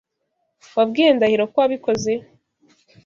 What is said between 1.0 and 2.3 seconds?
Ndahiro ko wabikoze?